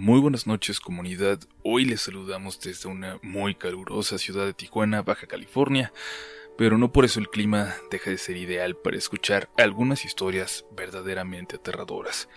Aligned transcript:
Muy 0.00 0.18
buenas 0.18 0.46
noches 0.46 0.80
comunidad, 0.80 1.40
hoy 1.62 1.84
les 1.84 2.00
saludamos 2.00 2.58
desde 2.58 2.88
una 2.88 3.18
muy 3.20 3.54
calurosa 3.54 4.16
ciudad 4.16 4.46
de 4.46 4.54
Tijuana, 4.54 5.02
Baja 5.02 5.26
California, 5.26 5.92
pero 6.56 6.78
no 6.78 6.90
por 6.90 7.04
eso 7.04 7.20
el 7.20 7.28
clima 7.28 7.74
deja 7.90 8.08
de 8.08 8.16
ser 8.16 8.38
ideal 8.38 8.78
para 8.78 8.96
escuchar 8.96 9.50
algunas 9.58 10.06
historias 10.06 10.64
verdaderamente 10.74 11.56
aterradoras. 11.56 12.30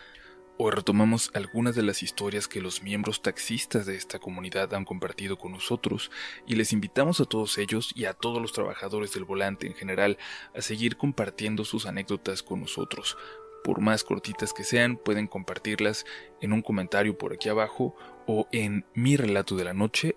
Hoy 0.57 0.71
retomamos 0.71 1.31
algunas 1.33 1.73
de 1.73 1.83
las 1.83 2.03
historias 2.03 2.49
que 2.49 2.59
los 2.59 2.83
miembros 2.83 3.21
taxistas 3.21 3.85
de 3.85 3.95
esta 3.95 4.19
comunidad 4.19 4.73
han 4.73 4.83
compartido 4.83 5.37
con 5.37 5.53
nosotros 5.53 6.11
y 6.45 6.55
les 6.55 6.73
invitamos 6.73 7.21
a 7.21 7.25
todos 7.25 7.57
ellos 7.57 7.93
y 7.95 8.05
a 8.05 8.13
todos 8.13 8.41
los 8.41 8.51
trabajadores 8.51 9.13
del 9.13 9.23
volante 9.23 9.67
en 9.67 9.73
general 9.73 10.17
a 10.53 10.61
seguir 10.61 10.97
compartiendo 10.97 11.63
sus 11.63 11.85
anécdotas 11.85 12.43
con 12.43 12.59
nosotros, 12.59 13.17
por 13.63 13.79
más 13.79 14.03
cortitas 14.03 14.53
que 14.53 14.63
sean, 14.63 14.97
pueden 14.97 15.27
compartirlas 15.27 16.05
en 16.41 16.53
un 16.53 16.61
comentario 16.61 17.17
por 17.17 17.33
aquí 17.33 17.49
abajo 17.49 17.95
o 18.27 18.47
en 18.51 18.85
mi 18.93 19.17
relato 19.17 19.55
de 19.55 19.63
la 19.63 19.73
noche. 19.73 20.15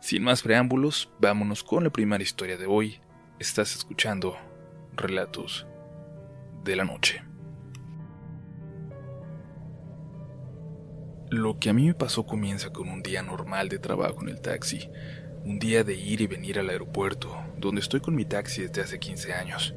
Sin 0.00 0.22
más 0.22 0.42
preámbulos, 0.42 1.10
vámonos 1.20 1.64
con 1.64 1.84
la 1.84 1.90
primera 1.90 2.22
historia 2.22 2.56
de 2.56 2.66
hoy. 2.66 3.00
Estás 3.38 3.74
escuchando 3.74 4.36
Relatos 4.94 5.66
de 6.64 6.76
la 6.76 6.84
Noche. 6.84 7.22
Lo 11.30 11.58
que 11.58 11.68
a 11.68 11.72
mí 11.72 11.86
me 11.86 11.94
pasó 11.94 12.24
comienza 12.26 12.70
con 12.70 12.88
un 12.88 13.02
día 13.02 13.22
normal 13.22 13.68
de 13.68 13.78
trabajo 13.78 14.22
en 14.22 14.30
el 14.30 14.40
taxi, 14.40 14.88
un 15.44 15.58
día 15.58 15.84
de 15.84 15.94
ir 15.94 16.20
y 16.20 16.26
venir 16.26 16.58
al 16.58 16.70
aeropuerto, 16.70 17.36
donde 17.58 17.80
estoy 17.80 18.00
con 18.00 18.14
mi 18.14 18.24
taxi 18.24 18.62
desde 18.62 18.80
hace 18.80 18.98
15 18.98 19.34
años. 19.34 19.74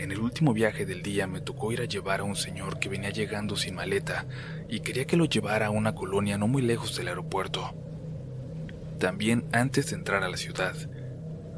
En 0.00 0.12
el 0.12 0.20
último 0.20 0.54
viaje 0.54 0.86
del 0.86 1.02
día 1.02 1.26
me 1.26 1.42
tocó 1.42 1.72
ir 1.72 1.82
a 1.82 1.84
llevar 1.84 2.20
a 2.20 2.24
un 2.24 2.34
señor 2.34 2.78
que 2.78 2.88
venía 2.88 3.10
llegando 3.10 3.54
sin 3.54 3.74
maleta 3.74 4.24
y 4.66 4.80
quería 4.80 5.04
que 5.04 5.18
lo 5.18 5.26
llevara 5.26 5.66
a 5.66 5.70
una 5.70 5.94
colonia 5.94 6.38
no 6.38 6.48
muy 6.48 6.62
lejos 6.62 6.96
del 6.96 7.08
aeropuerto. 7.08 7.74
También 8.98 9.44
antes 9.52 9.90
de 9.90 9.96
entrar 9.96 10.24
a 10.24 10.30
la 10.30 10.38
ciudad. 10.38 10.74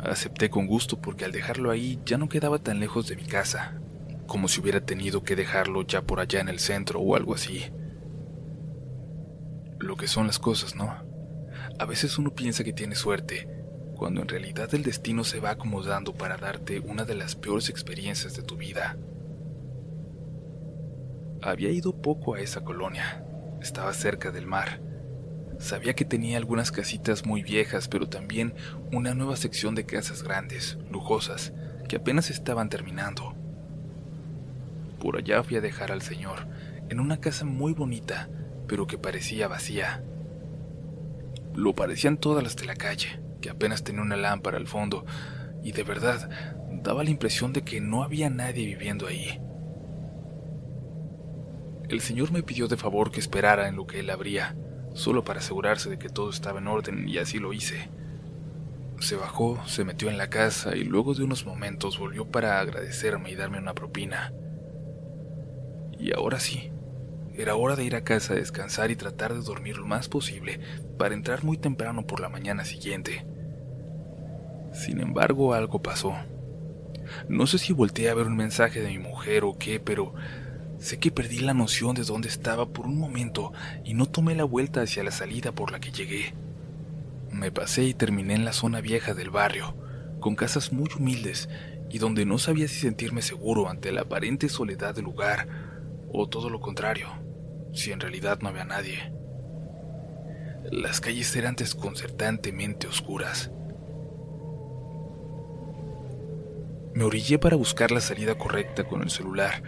Acepté 0.01 0.51
con 0.51 0.67
gusto 0.67 1.01
porque 1.01 1.25
al 1.25 1.31
dejarlo 1.31 1.71
ahí 1.71 2.01
ya 2.05 2.19
no 2.19 2.29
quedaba 2.29 2.59
tan 2.59 2.81
lejos 2.81 3.07
de 3.07 3.15
mi 3.15 3.27
casa, 3.27 3.81
como 4.27 4.49
si 4.49 4.61
hubiera 4.61 4.81
tenido 4.81 5.23
que 5.23 5.37
dejarlo 5.37 5.83
ya 5.83 6.03
por 6.03 6.19
allá 6.19 6.41
en 6.41 6.49
el 6.49 6.59
centro 6.59 6.99
o 6.99 7.15
algo 7.15 7.37
así. 7.37 7.67
Lo 9.79 9.97
que 9.97 10.09
son 10.09 10.27
las 10.27 10.41
cosas, 10.41 10.75
¿no? 10.75 10.93
A 11.79 11.85
veces 11.85 12.19
uno 12.19 12.35
piensa 12.35 12.65
que 12.65 12.73
tiene 12.73 12.97
suerte 12.97 13.62
cuando 14.03 14.21
en 14.21 14.27
realidad 14.27 14.75
el 14.75 14.83
destino 14.83 15.23
se 15.23 15.39
va 15.39 15.51
acomodando 15.51 16.13
para 16.13 16.37
darte 16.37 16.81
una 16.81 17.05
de 17.05 17.15
las 17.15 17.37
peores 17.37 17.69
experiencias 17.69 18.35
de 18.35 18.43
tu 18.43 18.57
vida. 18.57 18.97
Había 21.41 21.71
ido 21.71 22.03
poco 22.03 22.35
a 22.35 22.41
esa 22.41 22.65
colonia, 22.65 23.25
estaba 23.61 23.93
cerca 23.93 24.33
del 24.33 24.49
mar. 24.49 24.81
Sabía 25.61 25.95
que 25.95 26.05
tenía 26.05 26.37
algunas 26.37 26.73
casitas 26.73 27.25
muy 27.27 27.45
viejas, 27.45 27.87
pero 27.87 28.09
también 28.09 28.55
una 28.91 29.15
nueva 29.15 29.37
sección 29.37 29.77
de 29.77 29.87
casas 29.87 30.25
grandes, 30.25 30.79
lujosas, 30.91 31.53
que 31.89 31.95
apenas 31.95 32.29
estaban 32.29 32.71
terminando. 32.71 33.37
Por 34.99 35.17
allá 35.17 35.45
fui 35.45 35.59
a 35.59 35.61
dejar 35.61 35.93
al 35.93 36.03
señor, 36.03 36.49
en 36.89 36.99
una 36.99 37.21
casa 37.21 37.45
muy 37.45 37.73
bonita, 37.73 38.29
pero 38.67 38.89
que 38.89 38.99
parecía 38.99 39.47
vacía. 39.47 40.03
Lo 41.55 41.77
parecían 41.77 42.17
todas 42.17 42.43
las 42.43 42.57
de 42.57 42.65
la 42.65 42.75
calle 42.75 43.23
que 43.43 43.51
apenas 43.51 43.85
tenía 43.85 44.01
una 44.01 44.17
lámpara 44.17 44.57
al 44.57 44.67
fondo, 44.67 45.05
y 45.63 45.73
de 45.73 45.83
verdad 45.83 46.31
daba 46.83 47.05
la 47.05 47.11
impresión 47.11 47.53
de 47.53 47.63
que 47.63 47.83
no 47.83 48.03
había 48.03 48.31
nadie 48.31 48.65
viviendo 48.65 49.07
ahí. 49.07 49.39
El 51.91 52.01
señor 52.01 52.33
me 52.33 52.43
pidió 52.43 52.69
de 52.69 52.79
favor 52.79 53.11
que 53.11 53.21
esperara 53.21 53.69
en 53.69 53.77
lo 53.77 53.87
que 53.87 54.01
él 54.01 54.09
abría, 54.09 54.57
solo 54.95 55.25
para 55.25 55.41
asegurarse 55.41 55.91
de 55.91 55.99
que 55.99 56.09
todo 56.09 56.31
estaba 56.31 56.59
en 56.59 56.69
orden, 56.69 57.07
y 57.07 57.19
así 57.19 57.39
lo 57.39 57.53
hice. 57.53 57.91
Se 58.99 59.17
bajó, 59.17 59.61
se 59.67 59.85
metió 59.85 60.09
en 60.09 60.17
la 60.17 60.31
casa 60.31 60.77
y 60.77 60.85
luego 60.85 61.13
de 61.13 61.25
unos 61.25 61.45
momentos 61.45 61.99
volvió 61.99 62.31
para 62.31 62.61
agradecerme 62.61 63.31
y 63.31 63.35
darme 63.35 63.59
una 63.59 63.75
propina. 63.75 64.33
Y 65.99 66.15
ahora 66.15 66.39
sí, 66.41 66.73
era 67.35 67.57
hora 67.57 67.77
de 67.77 67.85
ir 67.85 67.97
a 67.97 68.05
casa 68.05 68.35
a 68.35 68.37
descansar 68.37 68.91
y 68.91 68.97
tratar 68.97 69.35
de 69.35 69.41
dormir 69.41 69.77
lo 69.79 69.87
más 69.87 70.09
posible 70.09 70.61
para 70.99 71.15
entrar 71.15 71.45
muy 71.45 71.57
temprano 71.57 72.07
por 72.07 72.21
la 72.21 72.29
mañana 72.29 72.65
siguiente. 72.65 73.27
Sin 74.73 75.01
embargo, 75.01 75.55
algo 75.55 75.83
pasó. 75.83 76.15
No 77.29 77.47
sé 77.47 77.59
si 77.59 77.73
volteé 77.73 78.09
a 78.09 78.15
ver 78.15 78.27
un 78.27 78.37
mensaje 78.37 78.81
de 78.81 78.89
mi 78.89 78.99
mujer 78.99 79.45
o 79.45 79.57
qué, 79.59 79.81
pero 79.81 80.15
sé 80.79 80.99
que 80.99 81.11
perdí 81.11 81.41
la 81.41 81.55
noción 81.55 81.95
de 81.95 82.05
dónde 82.05 82.29
estaba 82.29 82.69
por 82.69 82.87
un 82.87 82.99
momento 82.99 83.53
y 83.85 83.95
no 83.95 84.07
tomé 84.07 84.35
la 84.35 84.45
vuelta 84.45 84.83
hacia 84.83 85.05
la 85.05 85.11
salida 85.11 85.53
por 85.53 85.73
la 85.73 85.81
que 85.81 85.93
llegué. 85.93 86.35
Me 87.31 87.51
pasé 87.51 87.85
y 87.85 87.95
terminé 87.95 88.35
en 88.35 88.45
la 88.45 88.53
zona 88.53 88.81
vieja 88.81 89.15
del 89.15 89.31
barrio, 89.31 89.75
con 90.21 90.37
casas 90.37 90.73
muy 90.73 90.89
humildes 90.97 91.49
y 91.91 91.99
donde 91.99 92.25
no 92.25 92.39
sabía 92.39 92.69
si 92.69 92.81
sentirme 92.81 93.23
seguro 93.23 93.69
ante 93.69 93.93
la 93.93 94.03
aparente 94.03 94.49
soledad 94.49 94.95
del 94.95 95.05
lugar 95.05 95.47
o 96.11 96.29
todo 96.29 96.51
lo 96.51 96.61
contrario, 96.61 97.09
si 97.75 97.93
en 97.93 98.01
realidad 98.01 98.39
no 98.41 98.49
había 98.49 98.65
nadie. 98.65 99.13
Las 100.71 101.01
calles 101.01 101.35
eran 101.37 101.57
desconcertantemente 101.57 102.87
oscuras. 102.87 103.51
Me 106.95 107.05
orillé 107.05 107.39
para 107.39 107.57
buscar 107.57 107.91
la 107.91 108.01
salida 108.01 108.37
correcta 108.37 108.85
con 108.85 109.03
el 109.03 109.11
celular. 109.11 109.63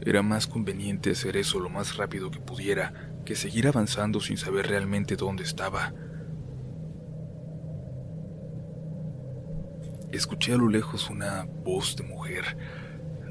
Era 0.00 0.22
más 0.22 0.46
conveniente 0.46 1.10
hacer 1.10 1.36
eso 1.36 1.60
lo 1.60 1.68
más 1.68 1.96
rápido 1.96 2.30
que 2.30 2.40
pudiera 2.40 3.12
que 3.24 3.36
seguir 3.36 3.68
avanzando 3.68 4.20
sin 4.20 4.36
saber 4.36 4.68
realmente 4.68 5.16
dónde 5.16 5.44
estaba. 5.44 5.92
Escuché 10.10 10.52
a 10.52 10.56
lo 10.58 10.68
lejos 10.68 11.08
una 11.08 11.44
voz 11.64 11.96
de 11.96 12.04
mujer 12.04 12.56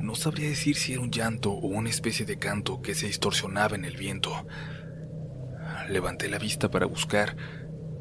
no 0.02 0.16
sabría 0.16 0.50
decir 0.50 0.76
si 0.76 0.94
era 0.94 1.02
un 1.02 1.12
llanto 1.12 1.52
o 1.52 1.68
una 1.68 1.90
especie 1.90 2.26
de 2.26 2.38
canto 2.38 2.82
que 2.82 2.96
se 2.96 3.08
distorsionaba 3.08 3.76
en 3.76 3.86
el 3.86 3.98
viento. 3.98 4.48
Levanté 5.90 6.30
la 6.30 6.40
vista 6.40 6.70
para 6.72 6.86
buscar 6.86 7.36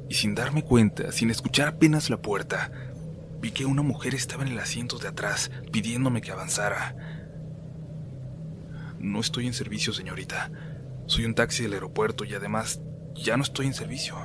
y 0.08 0.14
sin 0.14 0.34
darme 0.34 0.64
cuenta, 0.64 1.12
sin 1.12 1.30
escuchar 1.30 1.68
apenas 1.68 2.10
la 2.10 2.20
puerta, 2.20 2.72
vi 3.40 3.52
que 3.52 3.64
una 3.64 3.82
mujer 3.82 4.14
estaba 4.14 4.42
en 4.42 4.52
el 4.52 4.58
asiento 4.58 4.98
de 4.98 5.08
atrás 5.08 5.50
pidiéndome 5.72 6.20
que 6.20 6.32
avanzara. 6.32 6.94
No 8.98 9.20
estoy 9.20 9.46
en 9.46 9.54
servicio, 9.54 9.92
señorita. 9.92 10.50
Soy 11.06 11.24
un 11.24 11.34
taxi 11.34 11.62
del 11.62 11.72
aeropuerto 11.72 12.24
y 12.24 12.34
además 12.34 12.80
ya 13.14 13.36
no 13.36 13.42
estoy 13.42 13.66
en 13.66 13.74
servicio. 13.74 14.16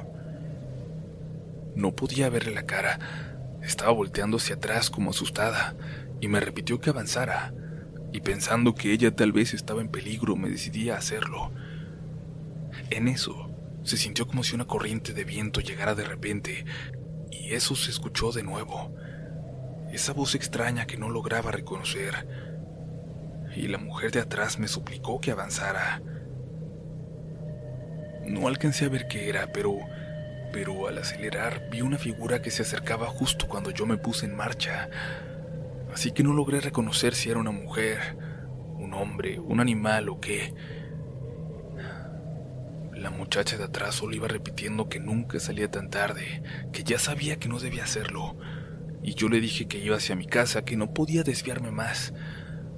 No 1.76 1.96
podía 1.96 2.30
verle 2.30 2.54
la 2.54 2.66
cara. 2.66 3.00
Estaba 3.64 3.92
volteando 3.92 4.38
hacia 4.38 4.56
atrás 4.56 4.90
como 4.90 5.12
asustada 5.12 5.76
y 6.22 6.28
me 6.28 6.40
repitió 6.40 6.80
que 6.80 6.90
avanzara 6.90 7.54
y 8.16 8.22
pensando 8.22 8.76
que 8.76 8.94
ella 8.94 9.14
tal 9.14 9.34
vez 9.34 9.54
estaba 9.54 9.82
en 9.82 9.90
peligro 9.90 10.38
me 10.38 10.50
decidí 10.50 10.90
a 10.90 10.96
hacerlo. 10.96 11.52
En 12.90 13.10
eso, 13.10 13.50
se 13.84 13.98
sintió 13.98 14.26
como 14.26 14.42
si 14.42 14.56
una 14.56 14.66
corriente 14.66 15.12
de 15.14 15.26
viento 15.26 15.60
llegara 15.60 15.96
de 15.96 16.06
repente, 16.06 16.64
y 17.30 17.54
eso 17.54 17.76
se 17.76 17.92
escuchó 17.92 18.32
de 18.32 18.44
nuevo. 18.44 18.96
Esa 19.96 20.12
voz 20.12 20.36
extraña 20.36 20.86
que 20.86 20.98
no 20.98 21.10
lograba 21.10 21.52
reconocer. 21.52 22.28
Y 23.56 23.70
la 23.70 23.78
mujer 23.78 24.12
de 24.12 24.20
atrás 24.20 24.60
me 24.60 24.68
suplicó 24.68 25.22
que 25.22 25.32
avanzara. 25.32 26.02
No 28.28 28.50
alcancé 28.50 28.84
a 28.84 28.90
ver 28.90 29.08
qué 29.08 29.30
era, 29.30 29.54
pero 29.54 29.80
pero 30.52 30.88
al 30.88 30.98
acelerar 30.98 31.70
vi 31.70 31.82
una 31.82 31.98
figura 31.98 32.42
que 32.42 32.52
se 32.52 32.64
acercaba 32.64 33.08
justo 33.08 33.48
cuando 33.48 33.72
yo 33.72 33.86
me 33.86 33.98
puse 33.98 34.26
en 34.26 34.36
marcha 34.36 34.90
así 35.94 36.12
que 36.12 36.24
no 36.24 36.34
logré 36.34 36.60
reconocer 36.60 37.16
si 37.16 37.30
era 37.30 37.40
una 37.40 37.52
mujer, 37.52 38.18
un 38.78 38.94
hombre, 38.94 39.40
un 39.40 39.62
animal 39.62 40.10
o 40.10 40.20
qué. 40.20 40.54
La 42.92 43.12
muchacha 43.12 43.58
de 43.58 43.64
atrás 43.64 43.96
solo 43.96 44.14
iba 44.14 44.28
repitiendo 44.28 44.90
que 44.90 45.00
nunca 45.00 45.40
salía 45.40 45.72
tan 45.72 45.90
tarde, 45.90 46.44
que 46.74 46.84
ya 46.84 47.00
sabía 47.00 47.38
que 47.38 47.48
no 47.48 47.60
debía 47.60 47.86
hacerlo, 47.86 48.36
y 49.04 49.14
yo 49.14 49.30
le 49.30 49.40
dije 49.40 49.68
que 49.68 49.80
iba 49.80 49.98
hacia 49.98 50.16
mi 50.16 50.26
casa, 50.26 50.66
que 50.66 50.78
no 50.78 50.94
podía 50.94 51.24
desviarme 51.24 51.72
más. 51.72 52.14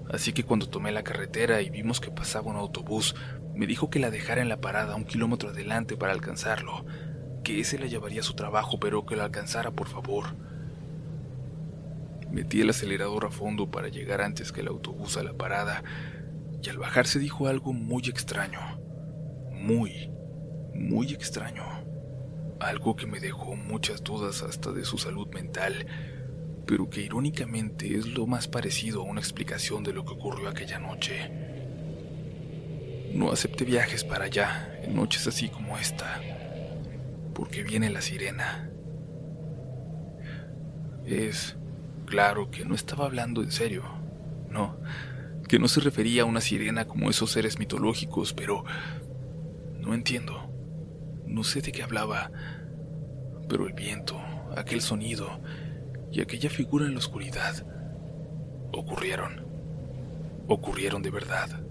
Así 0.10 0.34
que 0.34 0.44
cuando 0.44 0.70
tomé 0.70 0.92
la 0.92 1.04
carretera 1.04 1.62
y 1.62 1.70
vimos 1.70 2.00
que 2.00 2.12
pasaba 2.12 2.52
un 2.52 2.58
autobús, 2.58 3.16
me 3.56 3.68
dijo 3.68 3.90
que 3.90 4.00
la 4.00 4.12
dejara 4.12 4.42
en 4.42 4.50
la 4.50 4.62
parada 4.62 4.96
un 4.96 5.06
kilómetro 5.06 5.50
adelante 5.50 5.98
para 5.98 6.14
alcanzarlo, 6.14 6.86
que 7.44 7.60
ese 7.60 7.80
la 7.80 7.88
llevaría 7.88 8.22
a 8.22 8.24
su 8.24 8.36
trabajo, 8.36 8.80
pero 8.80 9.06
que 9.06 9.16
la 9.16 9.26
alcanzara 9.26 9.72
por 9.72 9.88
favor. 9.88 10.36
Metí 12.32 12.62
el 12.62 12.70
acelerador 12.70 13.26
a 13.26 13.32
fondo 13.32 13.72
para 13.72 13.88
llegar 13.88 14.22
antes 14.22 14.52
que 14.52 14.62
el 14.62 14.68
autobús 14.68 15.18
a 15.18 15.24
la 15.24 15.34
parada 15.34 15.84
y 16.62 16.70
al 16.70 16.78
bajar 16.78 17.08
se 17.08 17.20
dijo 17.20 17.48
algo 17.48 17.74
muy 17.74 18.04
extraño. 18.08 18.60
Muy, 19.54 20.12
muy 20.74 21.14
extraño. 21.14 21.87
Algo 22.60 22.96
que 22.96 23.06
me 23.06 23.20
dejó 23.20 23.56
muchas 23.56 24.04
dudas 24.04 24.42
hasta 24.42 24.72
de 24.72 24.84
su 24.84 24.98
salud 24.98 25.28
mental, 25.28 25.86
pero 26.66 26.90
que 26.90 27.02
irónicamente 27.02 27.96
es 27.96 28.08
lo 28.08 28.28
más 28.28 28.48
parecido 28.48 29.02
a 29.02 29.06
una 29.06 29.22
explicación 29.22 29.84
de 29.84 29.94
lo 29.94 30.06
que 30.06 30.14
ocurrió 30.14 30.50
aquella 30.50 30.80
noche. 30.80 31.32
No 33.14 33.32
acepte 33.32 33.64
viajes 33.64 34.04
para 34.04 34.26
allá 34.26 34.80
en 34.84 34.96
noches 34.96 35.28
así 35.28 35.50
como 35.50 35.78
esta, 35.78 36.22
porque 37.34 37.64
viene 37.64 37.90
la 37.90 38.02
sirena. 38.02 38.70
Es 41.06 41.56
claro 42.06 42.52
que 42.52 42.66
no 42.66 42.76
estaba 42.76 43.06
hablando 43.06 43.42
en 43.42 43.52
serio, 43.52 43.84
no, 44.50 44.78
que 45.48 45.60
no 45.60 45.68
se 45.68 45.80
refería 45.80 46.24
a 46.24 46.26
una 46.26 46.42
sirena 46.42 46.86
como 46.86 47.10
esos 47.10 47.32
seres 47.32 47.60
mitológicos, 47.60 48.34
pero 48.34 48.66
no 49.80 49.94
entiendo, 49.94 50.47
no 51.38 51.44
sé 51.44 51.62
de 51.62 51.72
qué 51.72 51.84
hablaba, 51.84 52.32
pero 53.48 53.68
el 53.68 53.74
viento, 53.74 54.20
aquel 54.56 54.82
sonido 54.82 55.40
y 56.12 56.20
aquella 56.20 56.50
figura 56.50 56.88
en 56.88 56.94
la 56.94 56.98
oscuridad 56.98 57.64
ocurrieron, 58.74 59.46
ocurrieron 60.48 61.04
de 61.04 61.12
verdad. 61.12 61.62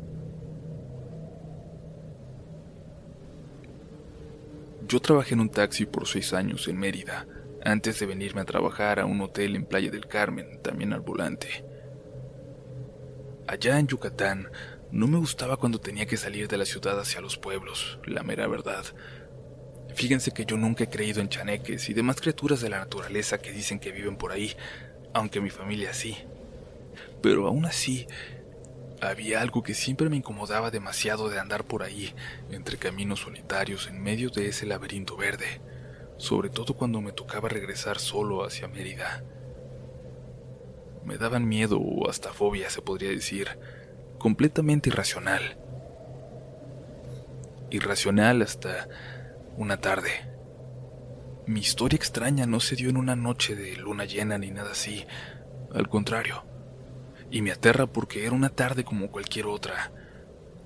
Yo 4.87 5.01
trabajé 5.01 5.35
en 5.35 5.41
un 5.41 5.51
taxi 5.51 5.85
por 5.85 6.07
seis 6.07 6.33
años 6.33 6.69
en 6.69 6.79
Mérida, 6.79 7.27
antes 7.65 7.99
de 7.99 8.07
venirme 8.07 8.43
a 8.43 8.45
trabajar 8.45 9.01
a 9.01 9.05
un 9.05 9.21
hotel 9.21 9.57
en 9.57 9.67
Playa 9.67 9.91
del 9.91 10.07
Carmen, 10.07 10.61
también 10.63 10.93
al 10.93 11.01
volante. 11.01 11.65
Allá 13.49 13.81
en 13.81 13.89
Yucatán, 13.89 14.49
no 14.93 15.09
me 15.09 15.19
gustaba 15.19 15.57
cuando 15.57 15.81
tenía 15.81 16.07
que 16.07 16.17
salir 16.17 16.47
de 16.47 16.57
la 16.57 16.65
ciudad 16.65 17.01
hacia 17.01 17.21
los 17.21 17.37
pueblos, 17.37 17.99
la 18.05 18.23
mera 18.23 18.47
verdad. 18.47 18.85
Fíjense 19.97 20.33
que 20.33 20.45
yo 20.45 20.59
nunca 20.59 20.85
he 20.85 20.91
creído 20.91 21.23
en 21.23 21.31
chaneques 21.31 21.89
y 21.89 21.95
demás 21.95 22.21
criaturas 22.21 22.61
de 22.61 22.69
la 22.69 22.79
naturaleza 22.81 23.39
que 23.39 23.51
dicen 23.51 23.81
que 23.81 23.93
viven 23.93 24.19
por 24.19 24.31
ahí, 24.31 24.55
aunque 25.15 25.41
mi 25.41 25.49
familia 25.49 25.95
sí. 25.95 26.19
Pero 27.23 27.47
aún 27.47 27.65
así, 27.65 28.07
había 29.01 29.41
algo 29.41 29.63
que 29.63 29.73
siempre 29.73 30.11
me 30.11 30.17
incomodaba 30.17 30.71
demasiado 30.71 31.31
de 31.31 31.39
andar 31.39 31.65
por 31.65 31.83
ahí, 31.83 32.15
entre 32.51 32.77
caminos 32.77 33.21
solitarios 33.21 33.89
en 33.89 34.03
medio 34.03 34.29
de 34.29 34.49
ese 34.49 34.67
laberinto 34.67 35.17
verde, 35.17 35.63
sobre 36.19 36.51
todo 36.51 36.75
cuando 36.75 37.01
me 37.01 37.13
tocaba 37.13 37.49
regresar 37.49 37.99
solo 37.99 38.45
hacia 38.45 38.69
Mérida. 38.69 39.25
Me 41.07 41.17
daban 41.17 41.49
miedo 41.49 41.79
o 41.81 42.11
hasta 42.11 42.35
fobia, 42.35 42.69
se 42.69 42.83
podría 42.83 43.09
decir, 43.09 43.49
completamente 44.19 44.91
irracional. 44.91 45.57
Irracional 47.71 48.43
hasta 48.43 48.89
una 49.57 49.79
tarde. 49.81 50.11
Mi 51.47 51.61
historia 51.61 51.97
extraña 51.97 52.47
no 52.47 52.61
se 52.61 52.77
dio 52.77 52.91
en 52.91 52.97
una 52.97 53.17
noche 53.17 53.57
de 53.57 53.77
luna 53.77 54.05
llena 54.05 54.37
ni 54.37 54.51
nada 54.51 54.73
así, 54.73 55.07
al 55.73 55.89
contrario. 55.89 56.45
Y 57.31 57.41
me 57.41 57.53
aterra 57.53 57.87
porque 57.87 58.27
era 58.27 58.35
una 58.35 58.51
tarde 58.51 58.85
como 58.85 59.11
cualquier 59.11 59.47
otra, 59.47 59.93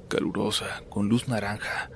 calurosa, 0.08 0.82
con 0.88 1.08
luz 1.08 1.28
naranja, 1.28 1.90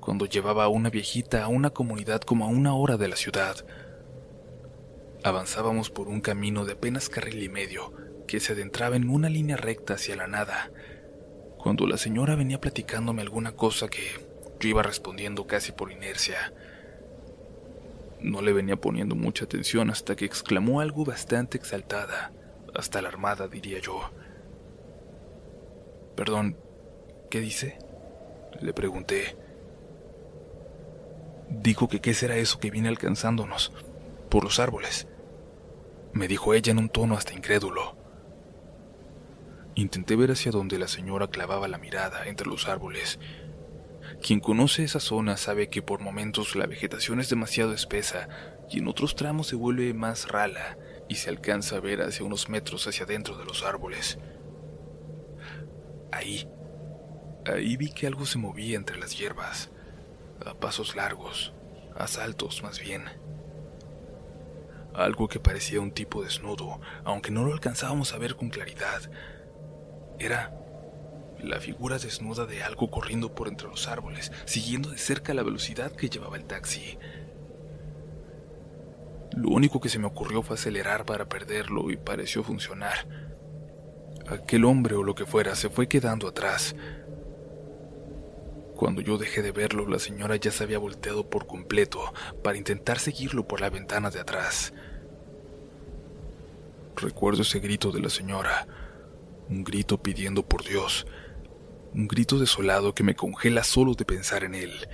cuando 0.00 0.26
llevaba 0.26 0.64
a 0.64 0.68
una 0.68 0.90
viejita 0.90 1.44
a 1.44 1.48
una 1.48 1.70
comunidad 1.70 2.22
como 2.22 2.44
a 2.44 2.48
una 2.48 2.74
hora 2.74 2.96
de 2.96 3.08
la 3.08 3.16
ciudad. 3.16 3.64
Avanzábamos 5.22 5.90
por 5.90 6.08
un 6.08 6.20
camino 6.20 6.64
de 6.64 6.72
apenas 6.72 7.08
carril 7.08 7.42
y 7.42 7.48
medio 7.48 7.92
que 8.26 8.40
se 8.40 8.54
adentraba 8.54 8.96
en 8.96 9.08
una 9.10 9.28
línea 9.28 9.56
recta 9.56 9.94
hacia 9.94 10.16
la 10.16 10.26
nada, 10.26 10.70
cuando 11.58 11.86
la 11.86 11.98
señora 11.98 12.34
venía 12.34 12.60
platicándome 12.60 13.22
alguna 13.22 13.52
cosa 13.52 13.88
que 13.88 14.29
yo 14.60 14.68
iba 14.68 14.82
respondiendo 14.82 15.46
casi 15.46 15.72
por 15.72 15.90
inercia. 15.90 16.52
No 18.20 18.42
le 18.42 18.52
venía 18.52 18.76
poniendo 18.76 19.14
mucha 19.14 19.46
atención 19.46 19.90
hasta 19.90 20.14
que 20.14 20.26
exclamó 20.26 20.80
algo 20.80 21.04
bastante 21.04 21.56
exaltada 21.56 22.32
hasta 22.74 22.98
alarmada, 22.98 23.48
diría 23.48 23.78
yo. 23.78 24.10
Perdón, 26.14 26.56
¿qué 27.30 27.40
dice? 27.40 27.78
Le 28.60 28.72
pregunté. 28.72 29.36
Dijo 31.48 31.88
que 31.88 32.00
qué 32.00 32.14
será 32.14 32.36
eso 32.36 32.60
que 32.60 32.70
viene 32.70 32.88
alcanzándonos, 32.88 33.72
por 34.28 34.44
los 34.44 34.60
árboles. 34.60 35.08
Me 36.12 36.28
dijo 36.28 36.54
ella 36.54 36.70
en 36.70 36.78
un 36.78 36.88
tono 36.88 37.16
hasta 37.16 37.32
incrédulo. 37.32 37.96
Intenté 39.74 40.14
ver 40.16 40.32
hacia 40.32 40.52
donde 40.52 40.78
la 40.78 40.88
señora 40.88 41.28
clavaba 41.28 41.68
la 41.68 41.78
mirada 41.78 42.26
entre 42.26 42.46
los 42.46 42.68
árboles. 42.68 43.18
Quien 44.22 44.40
conoce 44.40 44.84
esa 44.84 45.00
zona 45.00 45.36
sabe 45.36 45.70
que 45.70 45.80
por 45.80 46.00
momentos 46.00 46.54
la 46.54 46.66
vegetación 46.66 47.20
es 47.20 47.30
demasiado 47.30 47.72
espesa 47.72 48.28
y 48.70 48.78
en 48.78 48.88
otros 48.88 49.14
tramos 49.14 49.46
se 49.46 49.56
vuelve 49.56 49.94
más 49.94 50.28
rala 50.28 50.76
y 51.08 51.16
se 51.16 51.30
alcanza 51.30 51.76
a 51.76 51.80
ver 51.80 52.02
hacia 52.02 52.24
unos 52.24 52.48
metros 52.48 52.86
hacia 52.86 53.04
adentro 53.04 53.38
de 53.38 53.46
los 53.46 53.64
árboles. 53.64 54.18
Ahí, 56.12 56.48
ahí 57.46 57.76
vi 57.76 57.92
que 57.92 58.06
algo 58.06 58.26
se 58.26 58.38
movía 58.38 58.76
entre 58.76 58.98
las 58.98 59.18
hierbas, 59.18 59.70
a 60.44 60.54
pasos 60.54 60.96
largos, 60.96 61.54
a 61.96 62.06
saltos 62.06 62.62
más 62.62 62.78
bien. 62.78 63.04
Algo 64.94 65.28
que 65.28 65.40
parecía 65.40 65.80
un 65.80 65.92
tipo 65.92 66.22
desnudo, 66.22 66.80
aunque 67.04 67.30
no 67.30 67.44
lo 67.44 67.52
alcanzábamos 67.52 68.12
a 68.12 68.18
ver 68.18 68.36
con 68.36 68.50
claridad. 68.50 69.10
Era 70.18 70.52
la 71.42 71.60
figura 71.60 71.98
desnuda 71.98 72.46
de 72.46 72.62
algo 72.62 72.90
corriendo 72.90 73.34
por 73.34 73.48
entre 73.48 73.68
los 73.68 73.88
árboles, 73.88 74.32
siguiendo 74.44 74.90
de 74.90 74.98
cerca 74.98 75.34
la 75.34 75.42
velocidad 75.42 75.92
que 75.92 76.08
llevaba 76.08 76.36
el 76.36 76.44
taxi. 76.44 76.98
Lo 79.36 79.50
único 79.50 79.80
que 79.80 79.88
se 79.88 79.98
me 79.98 80.06
ocurrió 80.06 80.42
fue 80.42 80.54
acelerar 80.54 81.04
para 81.04 81.28
perderlo 81.28 81.90
y 81.90 81.96
pareció 81.96 82.42
funcionar. 82.42 83.06
Aquel 84.28 84.64
hombre 84.64 84.96
o 84.96 85.02
lo 85.02 85.14
que 85.14 85.26
fuera 85.26 85.54
se 85.54 85.70
fue 85.70 85.88
quedando 85.88 86.28
atrás. 86.28 86.74
Cuando 88.74 89.02
yo 89.02 89.18
dejé 89.18 89.42
de 89.42 89.52
verlo, 89.52 89.86
la 89.86 89.98
señora 89.98 90.36
ya 90.36 90.50
se 90.50 90.64
había 90.64 90.78
volteado 90.78 91.28
por 91.28 91.46
completo 91.46 92.12
para 92.42 92.58
intentar 92.58 92.98
seguirlo 92.98 93.46
por 93.46 93.60
la 93.60 93.70
ventana 93.70 94.10
de 94.10 94.20
atrás. 94.20 94.72
Recuerdo 96.96 97.42
ese 97.42 97.60
grito 97.60 97.92
de 97.92 98.00
la 98.00 98.10
señora, 98.10 98.66
un 99.48 99.64
grito 99.64 100.02
pidiendo 100.02 100.42
por 100.42 100.64
Dios, 100.64 101.06
un 101.94 102.08
grito 102.08 102.38
desolado 102.38 102.94
que 102.94 103.02
me 103.02 103.16
congela 103.16 103.64
solo 103.64 103.94
de 103.94 104.04
pensar 104.04 104.44
en 104.44 104.54
él 104.54 104.88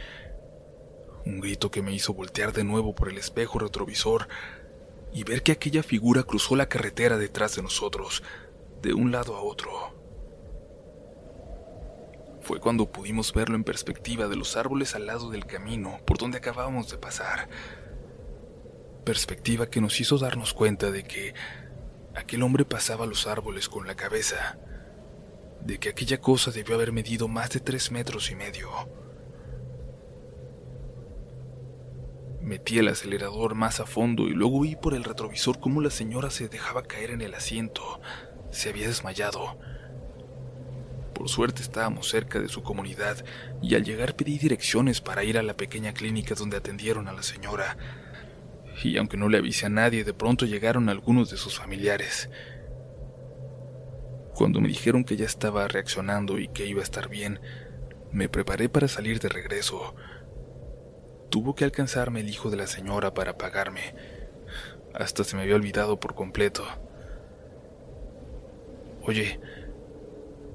un 1.27 1.41
grito 1.41 1.71
que 1.71 1.83
me 1.83 1.93
hizo 1.93 2.15
voltear 2.15 2.53
de 2.53 2.65
nuevo 2.65 2.95
por 2.95 3.09
el 3.09 3.19
espejo 3.19 3.59
retrovisor 3.59 4.29
y 5.13 5.25
ver 5.25 5.43
que 5.43 5.53
aquella 5.53 5.83
figura 5.83 6.23
cruzó 6.23 6.55
la 6.57 6.69
carretera 6.69 7.19
detrás 7.19 7.57
de 7.57 7.63
nosotros, 7.63 8.23
de 8.81 8.95
un 8.95 9.11
lado 9.11 9.37
a 9.37 9.43
otro. 9.43 9.71
Fue 12.41 12.61
cuando 12.61 12.93
pudimos 12.93 13.33
verlo 13.33 13.57
en 13.57 13.65
perspectiva 13.65 14.29
de 14.29 14.37
los 14.37 14.57
árboles 14.57 14.95
al 14.95 15.07
lado 15.07 15.31
del 15.31 15.47
camino 15.47 15.99
por 16.07 16.17
donde 16.17 16.39
acabábamos 16.39 16.91
de 16.91 16.99
pasar. 16.99 17.49
Perspectiva 19.05 19.67
que 19.67 19.81
nos 19.81 20.01
hizo 20.01 20.19
darnos 20.19 20.55
cuenta 20.55 20.93
de 20.93 21.03
que 21.03 21.35
aquel 22.15 22.43
hombre 22.45 22.65
pasaba 22.65 23.05
los 23.05 23.27
árboles 23.27 23.69
con 23.69 23.89
la 23.89 23.97
cabeza, 23.97 24.59
de 25.67 25.79
que 25.79 25.89
aquella 25.89 26.21
cosa 26.21 26.53
debió 26.53 26.77
haber 26.77 26.93
medido 26.93 27.27
más 27.27 27.51
de 27.51 27.61
tres 27.61 27.91
metros 27.91 28.31
y 28.31 28.37
medio. 28.37 28.71
Metí 32.41 32.79
el 32.79 32.87
acelerador 32.87 33.57
más 33.57 33.81
a 33.81 33.87
fondo 33.87 34.29
y 34.29 34.31
luego 34.31 34.61
vi 34.61 34.77
por 34.77 34.95
el 34.95 35.03
retrovisor 35.03 35.59
cómo 35.59 35.81
la 35.81 35.91
señora 35.91 36.31
se 36.31 36.49
dejaba 36.49 36.85
caer 36.85 37.11
en 37.11 37.21
el 37.21 37.35
asiento. 37.35 38.01
Se 38.53 38.69
había 38.69 38.87
desmayado. 38.87 39.59
Por 41.13 41.29
suerte 41.29 41.63
estábamos 41.63 42.09
cerca 42.09 42.39
de 42.39 42.49
su 42.49 42.63
comunidad 42.63 43.25
y 43.61 43.75
al 43.75 43.85
llegar 43.85 44.15
pedí 44.15 44.39
direcciones 44.39 45.01
para 45.01 45.25
ir 45.25 45.37
a 45.39 45.43
la 45.43 45.57
pequeña 45.57 45.93
clínica 45.93 46.37
donde 46.37 46.59
atendieron 46.59 47.09
a 47.09 47.13
la 47.13 47.25
señora. 47.25 47.77
Y 48.85 48.99
aunque 48.99 49.17
no 49.17 49.29
le 49.29 49.39
avisé 49.39 49.67
a 49.67 49.71
nadie, 49.71 50.05
de 50.05 50.15
pronto 50.15 50.47
llegaron 50.47 50.89
algunos 50.89 51.31
de 51.31 51.39
sus 51.39 51.59
familiares. 51.59 52.31
Cuando 54.37 54.61
me 54.61 54.69
dijeron 54.69 55.05
que 55.05 55.17
ya 55.17 55.25
estaba 55.25 55.67
reaccionando 55.67 56.39
y 56.39 56.49
que 56.49 56.67
iba 56.67 56.81
a 56.81 56.85
estar 56.85 57.09
bien, 57.09 57.41
me 58.13 58.29
preparé 58.29 58.69
para 58.69 58.87
salir 58.87 59.19
de 59.19 59.31
regreso. 59.31 59.95
Tuvo 61.31 61.55
que 61.55 61.65
alcanzarme 61.65 62.21
el 62.21 62.29
hijo 62.29 62.51
de 62.51 62.59
la 62.59 62.67
señora 62.67 63.15
para 63.15 63.39
pagarme. 63.39 63.95
Hasta 64.93 65.25
se 65.25 65.37
me 65.37 65.43
había 65.43 65.55
olvidado 65.55 65.99
por 65.99 66.15
completo. 66.15 66.67
Oye, 69.05 69.41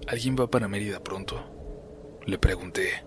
¿alguien 0.05 0.35
va 0.39 0.51
para 0.51 0.67
Mérida 0.67 1.03
pronto? 1.03 1.43
Le 2.27 2.37
pregunté. 2.37 3.03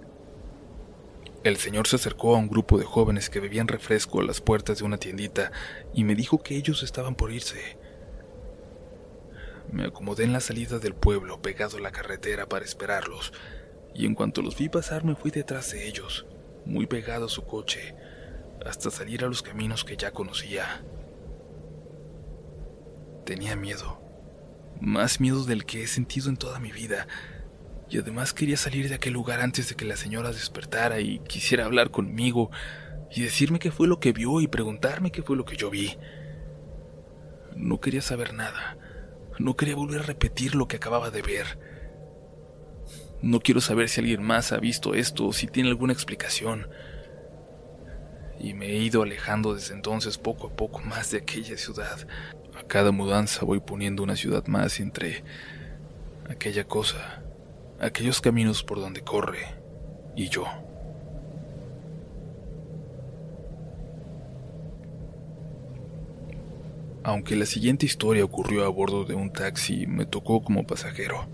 El 1.45 1.57
señor 1.57 1.87
se 1.87 1.97
acercó 1.97 2.35
a 2.35 2.39
un 2.41 2.49
grupo 2.49 2.79
de 2.79 2.85
jóvenes 2.85 3.31
que 3.31 3.39
bebían 3.39 3.69
refresco 3.69 4.19
a 4.19 4.25
las 4.25 4.41
puertas 4.41 4.79
de 4.79 4.85
una 4.85 4.99
tiendita 4.99 5.53
y 5.95 6.03
me 6.03 6.17
dijo 6.17 6.43
que 6.43 6.57
ellos 6.57 6.83
estaban 6.83 7.15
por 7.15 7.31
irse. 7.31 7.79
Me 9.75 9.87
acomodé 9.87 10.23
en 10.23 10.33
la 10.33 10.39
salida 10.39 10.79
del 10.79 10.95
pueblo, 10.95 11.43
pegado 11.43 11.79
a 11.79 11.81
la 11.81 11.91
carretera 11.91 12.49
para 12.49 12.65
esperarlos, 12.65 13.33
y 13.93 14.07
en 14.07 14.15
cuanto 14.15 14.41
los 14.41 14.57
vi 14.57 14.69
pasar 14.69 15.03
me 15.05 15.17
fui 15.17 15.33
detrás 15.33 15.73
de 15.73 15.89
ellos 15.89 16.27
muy 16.65 16.87
pegado 16.87 17.27
a 17.27 17.29
su 17.29 17.45
coche, 17.45 17.97
hasta 18.65 18.93
salir 18.93 19.25
a 19.25 19.27
los 19.27 19.43
caminos 19.43 19.85
que 19.85 19.97
ya 19.97 20.13
conocía. 20.13 20.85
Tenía 23.27 23.57
miedo, 23.57 24.01
más 24.81 25.19
miedo 25.19 25.43
del 25.45 25.65
que 25.65 25.83
he 25.83 25.87
sentido 25.89 26.29
en 26.29 26.37
toda 26.37 26.61
mi 26.61 26.71
vida, 26.71 27.09
y 27.91 27.99
además 27.99 28.33
quería 28.33 28.57
salir 28.57 28.89
de 28.89 28.95
aquel 28.95 29.15
lugar 29.15 29.41
antes 29.41 29.69
de 29.69 29.75
que 29.75 29.85
la 29.85 29.97
señora 29.97 30.31
despertara 30.31 31.01
y 31.01 31.19
quisiera 31.19 31.65
hablar 31.65 31.91
conmigo 31.91 32.53
y 33.11 33.23
decirme 33.23 33.59
qué 33.59 33.73
fue 33.73 33.89
lo 33.89 33.99
que 33.99 34.13
vio 34.13 34.41
y 34.41 34.47
preguntarme 34.47 35.11
qué 35.11 35.23
fue 35.23 35.37
lo 35.37 35.45
que 35.45 35.57
yo 35.57 35.69
vi. 35.69 35.99
No 37.57 37.81
quería 37.81 38.03
saber 38.03 38.35
nada. 38.35 38.79
No 39.39 39.57
quería 39.57 39.75
volver 39.75 40.01
a 40.01 40.05
repetir 40.05 40.55
lo 40.55 40.69
que 40.69 40.77
acababa 40.77 41.11
de 41.11 41.23
ver. 41.23 41.59
No 43.23 43.41
quiero 43.41 43.61
saber 43.61 43.89
si 43.89 44.01
alguien 44.01 44.23
más 44.23 44.53
ha 44.53 44.59
visto 44.59 44.95
esto 44.95 45.27
o 45.27 45.33
si 45.33 45.47
tiene 45.47 45.71
alguna 45.71 45.93
explicación. 45.93 46.69
Y 48.39 48.55
me 48.55 48.67
he 48.67 48.77
ido 48.77 49.03
alejando 49.03 49.55
desde 49.55 49.75
entonces 49.75 50.19
poco 50.19 50.49
a 50.49 50.57
poco 50.57 50.81
más 50.81 51.11
de 51.11 51.19
aquella 51.19 51.57
ciudad. 51.57 52.07
A 52.59 52.63
cada 52.63 52.93
mudanza 52.93 53.45
voy 53.45 53.61
poniendo 53.61 54.03
una 54.03 54.17
ciudad 54.17 54.47
más 54.47 54.79
entre 54.79 55.25
aquella 56.29 56.65
cosa, 56.65 57.23
aquellos 57.81 58.21
caminos 58.21 58.63
por 58.63 58.79
donde 58.79 59.03
corre 59.03 59.47
y 60.17 60.29
yo. 60.29 60.45
Aunque 67.07 67.37
la 67.37 67.45
siguiente 67.45 67.85
historia 67.85 68.25
ocurrió 68.25 68.65
a 68.65 68.71
bordo 68.71 69.05
de 69.05 69.15
un 69.15 69.31
taxi, 69.31 69.87
me 69.87 70.07
tocó 70.07 70.43
como 70.43 70.67
pasajero. 70.67 71.27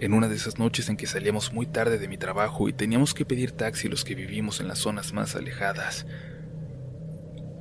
En 0.00 0.12
una 0.12 0.26
de 0.26 0.34
esas 0.34 0.58
noches 0.58 0.88
en 0.88 0.96
que 0.96 1.06
salíamos 1.06 1.52
muy 1.52 1.66
tarde 1.66 1.98
de 1.98 2.08
mi 2.08 2.18
trabajo 2.18 2.68
y 2.68 2.72
teníamos 2.72 3.14
que 3.14 3.24
pedir 3.24 3.52
taxi 3.52 3.88
los 3.88 4.02
que 4.02 4.16
vivimos 4.16 4.58
en 4.58 4.66
las 4.66 4.80
zonas 4.80 5.12
más 5.12 5.36
alejadas. 5.36 6.04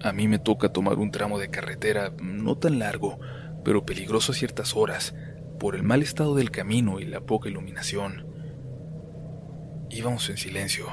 A 0.02 0.14
mí 0.14 0.28
me 0.28 0.40
toca 0.40 0.74
tomar 0.74 0.98
un 0.98 1.12
tramo 1.12 1.38
de 1.38 1.52
carretera 1.52 2.12
no 2.20 2.58
tan 2.58 2.80
largo, 2.80 3.20
pero 3.64 3.86
peligroso 3.86 4.32
a 4.32 4.36
ciertas 4.36 4.76
horas, 4.76 5.14
por 5.60 5.76
el 5.76 5.84
mal 5.84 6.02
estado 6.02 6.34
del 6.34 6.50
camino 6.50 7.00
y 7.00 7.06
la 7.06 7.22
poca 7.22 7.50
iluminación. 7.50 8.26
Íbamos 9.92 10.28
en 10.32 10.38
silencio, 10.38 10.88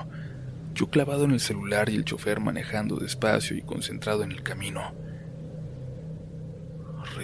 yo 0.75 0.91
clavado 0.91 1.25
en 1.25 1.31
el 1.31 1.41
celular 1.41 1.89
y 1.89 1.97
el 1.97 2.05
chofer 2.05 2.39
manejando 2.39 2.97
despacio 2.97 3.57
y 3.57 3.63
concentrado 3.63 4.25
en 4.25 4.33
el 4.33 4.43
camino. 4.43 4.93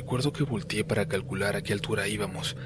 Recuerdo 0.08 0.32
que 0.32 0.42
volteé 0.42 0.84
para 0.84 1.06
calcular 1.06 1.54
a 1.54 1.60
qué 1.60 1.74
altura 1.74 2.08
íbamos 2.08 2.56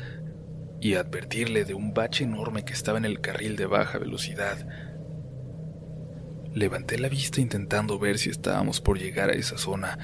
y 0.81 0.95
advertirle 0.95 1.65
de 1.65 1.75
un 1.75 1.93
bache 1.93 2.23
enorme 2.23 2.65
que 2.65 2.73
estaba 2.73 2.99
en 2.99 3.05
el 3.05 3.21
carril 3.21 3.57
de 3.57 3.67
baja 3.67 3.99
velocidad. 3.99 4.65
Levanté 6.55 7.01
la 7.01 7.09
vista 7.09 7.41
intentando 7.41 7.99
ver 7.99 8.19
si 8.19 8.31
estábamos 8.31 8.81
por 8.81 8.97
llegar 8.97 9.29
a 9.29 9.33
esa 9.33 9.59
zona, 9.59 9.99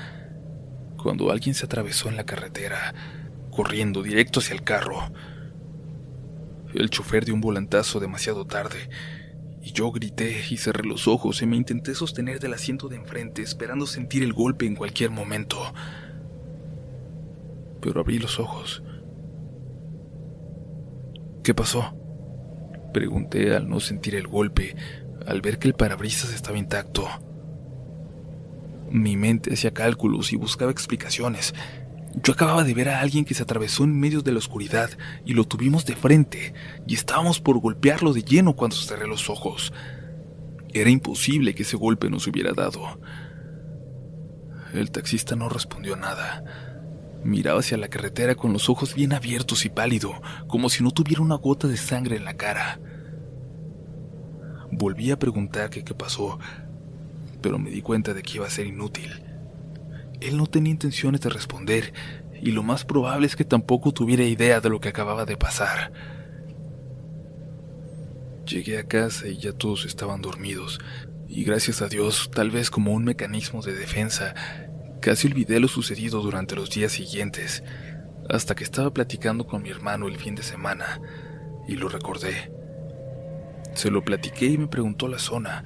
cuando 1.00 1.30
alguien 1.30 1.54
se 1.54 1.66
atravesó 1.66 2.08
en 2.08 2.16
la 2.16 2.26
carretera, 2.26 2.92
corriendo 3.52 4.02
directo 4.02 4.40
hacia 4.40 4.54
el 4.54 4.64
carro. 4.64 4.98
El 6.74 6.90
chofer 6.90 7.24
dio 7.24 7.34
un 7.34 7.40
volantazo 7.40 8.00
demasiado 8.00 8.48
tarde, 8.48 8.90
y 9.62 9.70
yo 9.70 9.92
grité 9.92 10.42
y 10.50 10.56
cerré 10.56 10.82
los 10.82 11.06
ojos 11.06 11.40
y 11.40 11.46
me 11.46 11.54
intenté 11.54 11.94
sostener 11.94 12.40
del 12.40 12.54
asiento 12.54 12.88
de 12.88 12.96
enfrente 12.96 13.42
esperando 13.42 13.86
sentir 13.86 14.24
el 14.24 14.32
golpe 14.32 14.66
en 14.66 14.74
cualquier 14.74 15.10
momento 15.10 15.72
pero 17.80 18.00
abrí 18.00 18.18
los 18.18 18.38
ojos. 18.38 18.82
¿Qué 21.42 21.54
pasó? 21.54 21.94
Pregunté 22.92 23.54
al 23.54 23.68
no 23.68 23.80
sentir 23.80 24.14
el 24.14 24.26
golpe, 24.26 24.76
al 25.26 25.40
ver 25.40 25.58
que 25.58 25.68
el 25.68 25.74
parabrisas 25.74 26.32
estaba 26.32 26.58
intacto. 26.58 27.06
Mi 28.90 29.16
mente 29.16 29.52
hacía 29.52 29.72
cálculos 29.72 30.32
y 30.32 30.36
buscaba 30.36 30.70
explicaciones. 30.70 31.54
Yo 32.22 32.32
acababa 32.32 32.64
de 32.64 32.74
ver 32.74 32.88
a 32.88 33.00
alguien 33.00 33.24
que 33.24 33.34
se 33.34 33.42
atravesó 33.42 33.84
en 33.84 33.98
medio 33.98 34.22
de 34.22 34.32
la 34.32 34.38
oscuridad 34.38 34.90
y 35.24 35.34
lo 35.34 35.44
tuvimos 35.44 35.84
de 35.84 35.94
frente, 35.94 36.54
y 36.86 36.94
estábamos 36.94 37.40
por 37.40 37.60
golpearlo 37.60 38.12
de 38.12 38.22
lleno 38.22 38.56
cuando 38.56 38.76
cerré 38.76 39.06
los 39.06 39.28
ojos. 39.28 39.72
Era 40.72 40.90
imposible 40.90 41.54
que 41.54 41.62
ese 41.62 41.76
golpe 41.76 42.10
nos 42.10 42.26
hubiera 42.26 42.52
dado. 42.52 43.00
El 44.72 44.90
taxista 44.90 45.36
no 45.36 45.48
respondió 45.48 45.96
nada. 45.96 46.44
Miraba 47.24 47.60
hacia 47.60 47.76
la 47.76 47.88
carretera 47.88 48.34
con 48.34 48.52
los 48.52 48.68
ojos 48.68 48.94
bien 48.94 49.12
abiertos 49.12 49.64
y 49.64 49.68
pálido, 49.68 50.12
como 50.46 50.68
si 50.68 50.82
no 50.82 50.90
tuviera 50.90 51.22
una 51.22 51.34
gota 51.34 51.68
de 51.68 51.76
sangre 51.76 52.16
en 52.16 52.24
la 52.24 52.34
cara. 52.34 52.78
Volví 54.70 55.10
a 55.10 55.18
preguntar 55.18 55.70
qué 55.70 55.82
pasó, 55.82 56.38
pero 57.40 57.58
me 57.58 57.70
di 57.70 57.82
cuenta 57.82 58.14
de 58.14 58.22
que 58.22 58.36
iba 58.36 58.46
a 58.46 58.50
ser 58.50 58.66
inútil. 58.66 59.22
Él 60.20 60.36
no 60.36 60.46
tenía 60.46 60.72
intenciones 60.72 61.20
de 61.20 61.30
responder, 61.30 61.92
y 62.40 62.52
lo 62.52 62.62
más 62.62 62.84
probable 62.84 63.26
es 63.26 63.36
que 63.36 63.44
tampoco 63.44 63.92
tuviera 63.92 64.24
idea 64.24 64.60
de 64.60 64.68
lo 64.68 64.80
que 64.80 64.88
acababa 64.88 65.24
de 65.24 65.36
pasar. 65.36 65.92
Llegué 68.46 68.78
a 68.78 68.84
casa 68.84 69.28
y 69.28 69.38
ya 69.38 69.52
todos 69.52 69.84
estaban 69.84 70.22
dormidos, 70.22 70.78
y 71.28 71.44
gracias 71.44 71.82
a 71.82 71.88
Dios, 71.88 72.30
tal 72.32 72.50
vez 72.50 72.70
como 72.70 72.92
un 72.92 73.04
mecanismo 73.04 73.62
de 73.62 73.74
defensa, 73.74 74.34
Casi 75.00 75.28
olvidé 75.28 75.60
lo 75.60 75.68
sucedido 75.68 76.20
durante 76.20 76.56
los 76.56 76.70
días 76.70 76.92
siguientes, 76.92 77.62
hasta 78.28 78.54
que 78.54 78.64
estaba 78.64 78.92
platicando 78.92 79.46
con 79.46 79.62
mi 79.62 79.70
hermano 79.70 80.08
el 80.08 80.16
fin 80.16 80.34
de 80.34 80.42
semana, 80.42 81.00
y 81.68 81.76
lo 81.76 81.88
recordé. 81.88 82.50
Se 83.74 83.90
lo 83.90 84.04
platiqué 84.04 84.46
y 84.46 84.58
me 84.58 84.66
preguntó 84.66 85.06
la 85.06 85.18
zona, 85.18 85.64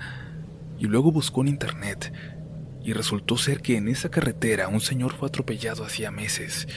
y 0.79 0.87
luego 0.87 1.13
buscó 1.13 1.41
en 1.41 1.49
internet, 1.49 2.13
y 2.85 2.93
resultó 2.93 3.39
ser 3.39 3.63
que 3.63 3.77
en 3.77 3.89
esa 3.89 4.11
carretera 4.11 4.69
un 4.69 4.81
señor 4.81 5.15
fue 5.15 5.29
atropellado 5.29 5.85
hacía 5.85 6.11
meses. 6.11 6.69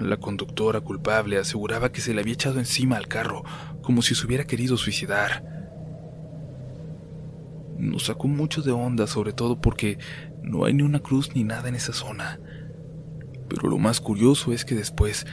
La 0.00 0.16
conductora 0.16 0.80
culpable 0.80 1.38
aseguraba 1.38 1.92
que 1.92 2.00
se 2.00 2.14
le 2.14 2.20
había 2.20 2.34
echado 2.34 2.58
encima 2.58 2.96
al 2.96 3.08
carro, 3.08 3.44
como 3.82 4.02
si 4.02 4.14
se 4.14 4.26
hubiera 4.26 4.44
querido 4.44 4.76
suicidar. 4.76 5.44
Nos 7.78 8.06
sacó 8.06 8.26
mucho 8.28 8.62
de 8.62 8.72
onda, 8.72 9.06
sobre 9.06 9.32
todo 9.32 9.60
porque 9.60 9.98
no 10.48 10.64
hay 10.64 10.74
ni 10.74 10.82
una 10.82 11.00
cruz 11.00 11.34
ni 11.34 11.44
nada 11.44 11.68
en 11.68 11.74
esa 11.74 11.92
zona. 11.92 12.40
Pero 13.48 13.68
lo 13.68 13.78
más 13.78 14.00
curioso 14.00 14.52
es 14.52 14.64
que 14.64 14.74
después 14.74 15.26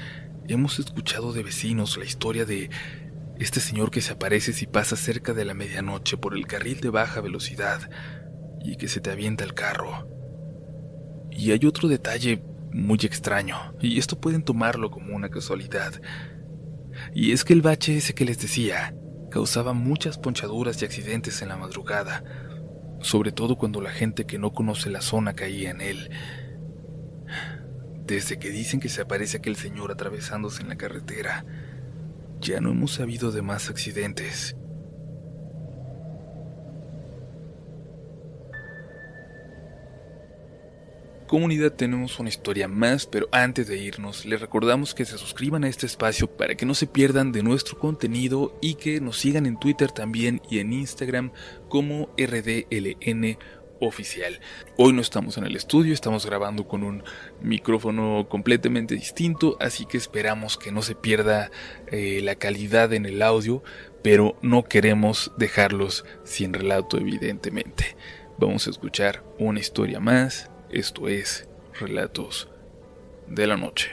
hemos 0.48 0.80
escuchado 0.80 1.34
de 1.34 1.44
vecinos 1.44 1.98
la 1.98 2.06
historia 2.06 2.46
de 2.46 2.70
este 3.40 3.60
señor 3.60 3.92
que 3.92 4.02
se 4.02 4.14
aparece 4.14 4.54
si 4.54 4.68
pasa 4.68 4.96
cerca 4.96 5.34
de 5.34 5.46
la 5.46 5.54
medianoche 5.54 6.18
por 6.18 6.36
el 6.36 6.48
carril 6.48 6.80
de 6.82 6.90
baja 6.90 7.22
velocidad 7.22 7.90
y 8.64 8.78
que 8.78 8.88
se 8.88 9.02
te 9.02 9.12
avienta 9.12 9.44
el 9.44 9.54
carro. 9.54 10.08
Y 11.32 11.52
hay 11.52 11.66
otro 11.66 11.90
detalle 11.90 12.42
muy 12.72 12.98
extraño, 13.04 13.58
y 13.82 14.00
esto 14.00 14.20
pueden 14.20 14.44
tomarlo 14.44 14.92
como 14.92 15.16
una 15.16 15.30
casualidad. 15.30 16.02
Y 17.14 17.32
es 17.32 17.44
que 17.44 17.54
el 17.54 17.62
bache 17.62 17.98
ese 17.98 18.14
que 18.14 18.26
les 18.26 18.40
decía 18.40 18.96
causaba 19.32 19.74
muchas 19.74 20.18
ponchaduras 20.18 20.82
y 20.82 20.86
accidentes 20.86 21.42
en 21.42 21.50
la 21.50 21.58
madrugada, 21.58 22.24
sobre 23.06 23.32
todo 23.32 23.56
cuando 23.56 23.82
la 23.82 23.92
gente 23.92 24.26
que 24.26 24.40
no 24.40 24.52
conoce 24.52 24.90
la 24.90 25.02
zona 25.02 25.34
caía 25.34 25.70
en 25.70 25.80
él. 25.80 26.10
Desde 28.04 28.40
que 28.40 28.50
dicen 28.50 28.80
que 28.80 28.90
se 28.90 29.02
aparece 29.02 29.38
aquel 29.38 29.56
señor 29.56 29.92
atravesándose 29.92 30.64
en 30.64 30.70
la 30.70 30.76
carretera, 30.76 31.46
ya 32.42 32.60
no 32.62 32.72
hemos 32.72 32.94
sabido 32.94 33.32
de 33.32 33.44
más 33.44 33.70
accidentes. 33.70 34.56
Comunidad 41.28 41.72
tenemos 41.72 42.20
una 42.20 42.30
historia 42.30 42.68
más, 42.68 43.08
pero 43.08 43.28
antes 43.32 43.68
de 43.68 43.80
irnos 43.80 44.26
les 44.26 44.40
recordamos 44.40 44.94
que 44.94 45.06
se 45.06 45.18
suscriban 45.18 45.64
a 45.64 45.68
este 45.68 45.88
espacio 45.88 46.28
para 46.28 46.54
que 46.54 46.68
no 46.68 46.76
se 46.76 46.86
pierdan 46.86 47.32
de 47.32 47.42
nuestro 47.42 47.80
contenido 47.80 48.56
y 48.62 48.76
que 48.76 49.02
nos 49.02 49.18
sigan 49.18 49.48
en 49.48 49.58
Twitter 49.58 49.92
también 49.92 50.40
y 50.52 50.60
en 50.60 50.72
Instagram 50.72 51.32
como 51.68 52.10
RDLN 52.16 53.40
oficial. 53.80 54.40
Hoy 54.78 54.94
no 54.94 55.02
estamos 55.02 55.40
en 55.40 55.46
el 55.46 55.56
estudio, 55.56 55.96
estamos 55.96 56.28
grabando 56.28 56.68
con 56.68 56.84
un 56.84 57.04
micrófono 57.42 58.28
completamente 58.30 58.94
distinto, 58.94 59.58
así 59.60 59.88
que 59.88 59.98
esperamos 59.98 60.58
que 60.58 60.72
no 60.72 60.84
se 60.84 60.94
pierda 60.94 61.50
eh, 61.88 62.22
la 62.22 62.36
calidad 62.36 62.94
en 62.94 63.08
el 63.08 63.24
audio, 63.24 63.64
pero 64.04 64.38
no 64.44 64.64
queremos 64.64 65.32
dejarlos 65.38 66.06
sin 66.24 66.54
relato 66.54 67.00
evidentemente. 67.00 67.98
Vamos 68.38 68.68
a 68.68 68.70
escuchar 68.70 69.24
una 69.40 69.60
historia 69.60 70.00
más 70.00 70.52
esto 70.70 71.08
es 71.08 71.48
Relatos 71.80 72.50
de 73.28 73.48
la 73.48 73.58
Noche. 73.58 73.92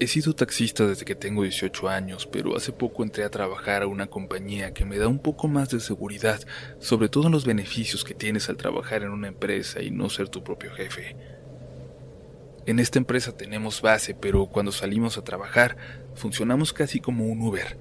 He 0.00 0.06
sido 0.06 0.32
taxista 0.32 0.86
desde 0.86 1.04
que 1.04 1.16
tengo 1.16 1.42
18 1.42 1.88
años, 1.88 2.26
pero 2.26 2.56
hace 2.56 2.72
poco 2.72 3.02
entré 3.02 3.24
a 3.24 3.30
trabajar 3.30 3.82
a 3.82 3.88
una 3.88 4.06
compañía 4.06 4.72
que 4.72 4.84
me 4.84 4.96
da 4.96 5.08
un 5.08 5.18
poco 5.18 5.48
más 5.48 5.70
de 5.70 5.80
seguridad, 5.80 6.40
sobre 6.78 7.08
todo 7.08 7.28
los 7.28 7.44
beneficios 7.44 8.04
que 8.04 8.14
tienes 8.14 8.48
al 8.48 8.56
trabajar 8.56 9.02
en 9.02 9.10
una 9.10 9.28
empresa 9.28 9.82
y 9.82 9.90
no 9.90 10.08
ser 10.08 10.28
tu 10.28 10.44
propio 10.44 10.70
jefe. 10.72 11.16
En 12.64 12.78
esta 12.78 12.98
empresa 12.98 13.36
tenemos 13.36 13.82
base, 13.82 14.14
pero 14.14 14.46
cuando 14.46 14.70
salimos 14.70 15.18
a 15.18 15.24
trabajar 15.24 15.76
funcionamos 16.14 16.72
casi 16.72 17.00
como 17.00 17.26
un 17.26 17.42
Uber. 17.42 17.78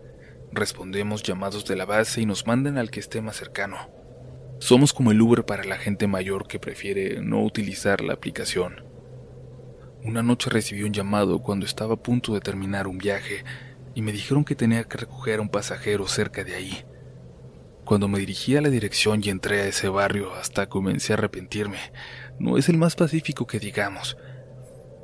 Respondemos 0.52 1.22
llamados 1.24 1.66
de 1.66 1.76
la 1.76 1.86
base 1.86 2.22
y 2.22 2.26
nos 2.26 2.48
mandan 2.48 2.78
al 2.78 2.90
que 2.90 3.00
esté 3.00 3.22
más 3.22 3.36
cercano. 3.36 4.07
Somos 4.60 4.92
como 4.92 5.12
el 5.12 5.22
Uber 5.22 5.46
para 5.46 5.64
la 5.64 5.78
gente 5.78 6.08
mayor 6.08 6.48
que 6.48 6.60
prefiere 6.60 7.22
no 7.22 7.44
utilizar 7.44 8.02
la 8.02 8.14
aplicación. 8.14 8.84
Una 10.04 10.24
noche 10.24 10.50
recibí 10.50 10.84
un 10.84 10.94
llamado 10.94 11.40
cuando 11.44 11.66
estaba 11.66 11.94
a 11.94 12.02
punto 12.02 12.34
de 12.34 12.40
terminar 12.40 12.88
un 12.88 12.98
viaje 12.98 13.44
y 13.94 14.02
me 14.02 14.12
dijeron 14.12 14.44
que 14.44 14.56
tenía 14.56 14.84
que 14.84 14.98
recoger 14.98 15.40
a 15.40 15.42
un 15.44 15.50
pasajero 15.50 16.08
cerca 16.08 16.44
de 16.44 16.56
ahí. 16.56 16.86
Cuando 17.86 18.08
me 18.08 18.20
dirigí 18.20 18.58
a 18.58 18.62
la 18.62 18.70
dirección 18.70 19.22
y 19.24 19.30
entré 19.30 19.62
a 19.62 19.68
ese 19.68 19.90
barrio, 19.90 20.34
hasta 20.34 20.68
comencé 20.68 21.14
a 21.14 21.18
arrepentirme. 21.18 21.78
No 22.40 22.58
es 22.58 22.68
el 22.68 22.78
más 22.78 22.96
pacífico 22.96 23.46
que 23.46 23.60
digamos, 23.60 24.18